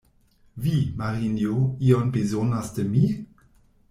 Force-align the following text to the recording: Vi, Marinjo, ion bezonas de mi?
Vi, 0.63 0.77
Marinjo, 1.01 1.57
ion 1.89 2.09
bezonas 2.15 2.73
de 2.79 2.87
mi? 2.95 3.05